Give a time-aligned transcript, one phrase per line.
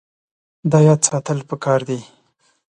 [0.71, 1.99] دا یاد ساتل پکار دي.